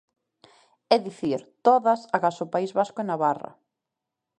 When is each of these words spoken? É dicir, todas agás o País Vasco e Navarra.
É 0.95 0.97
dicir, 1.07 1.39
todas 1.67 1.99
agás 2.15 2.37
o 2.45 2.51
País 2.53 2.71
Vasco 2.79 2.97
e 3.01 3.09
Navarra. 3.11 3.51